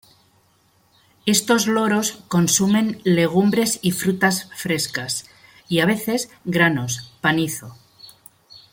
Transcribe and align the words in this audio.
Estos 1.27 1.67
loros 1.67 2.23
consumen 2.27 2.99
legumbres 3.03 3.77
y 3.83 3.91
frutas 3.91 4.49
frescas 4.57 5.29
y, 5.69 5.79
a 5.79 5.85
veces, 5.85 6.31
granos, 6.43 7.11
panizo. 7.21 7.77